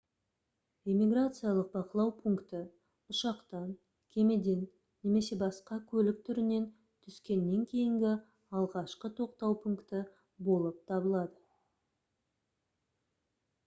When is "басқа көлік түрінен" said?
5.43-6.65